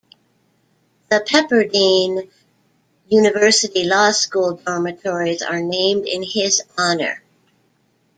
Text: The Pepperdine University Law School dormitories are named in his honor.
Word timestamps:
The 1.11 1.19
Pepperdine 1.19 2.27
University 3.09 3.83
Law 3.83 4.09
School 4.13 4.53
dormitories 4.65 5.43
are 5.43 5.61
named 5.61 6.07
in 6.07 6.23
his 6.23 6.63
honor. 6.75 7.21